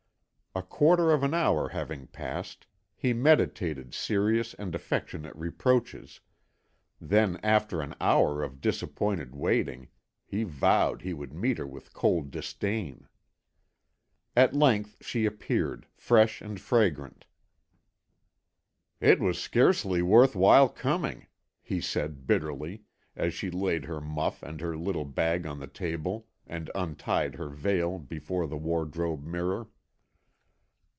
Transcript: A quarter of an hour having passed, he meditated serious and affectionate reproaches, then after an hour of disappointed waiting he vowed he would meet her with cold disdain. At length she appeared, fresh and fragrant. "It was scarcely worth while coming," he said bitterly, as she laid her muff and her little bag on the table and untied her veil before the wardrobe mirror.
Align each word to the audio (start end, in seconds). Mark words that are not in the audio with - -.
A 0.53 0.61
quarter 0.61 1.11
of 1.13 1.23
an 1.23 1.33
hour 1.33 1.69
having 1.69 2.07
passed, 2.07 2.67
he 2.97 3.13
meditated 3.13 3.93
serious 3.93 4.53
and 4.55 4.75
affectionate 4.75 5.33
reproaches, 5.33 6.19
then 6.99 7.39
after 7.41 7.79
an 7.79 7.95
hour 8.01 8.43
of 8.43 8.59
disappointed 8.59 9.33
waiting 9.33 9.87
he 10.25 10.43
vowed 10.43 11.03
he 11.03 11.13
would 11.13 11.31
meet 11.31 11.57
her 11.57 11.65
with 11.65 11.93
cold 11.93 12.31
disdain. 12.31 13.07
At 14.35 14.53
length 14.53 14.97
she 15.05 15.25
appeared, 15.25 15.87
fresh 15.95 16.41
and 16.41 16.59
fragrant. 16.59 17.25
"It 18.99 19.21
was 19.21 19.39
scarcely 19.39 20.01
worth 20.01 20.35
while 20.35 20.67
coming," 20.67 21.27
he 21.61 21.79
said 21.79 22.27
bitterly, 22.27 22.83
as 23.15 23.33
she 23.33 23.49
laid 23.49 23.85
her 23.85 24.01
muff 24.01 24.43
and 24.43 24.59
her 24.59 24.75
little 24.75 25.05
bag 25.05 25.45
on 25.45 25.59
the 25.61 25.67
table 25.67 26.27
and 26.45 26.69
untied 26.75 27.35
her 27.35 27.47
veil 27.47 27.97
before 27.99 28.47
the 28.47 28.57
wardrobe 28.57 29.23
mirror. 29.23 29.69